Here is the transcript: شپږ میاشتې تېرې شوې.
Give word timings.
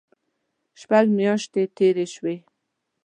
شپږ 0.81 1.05
میاشتې 1.17 1.61
تېرې 1.77 2.05
شوې. 2.15 2.35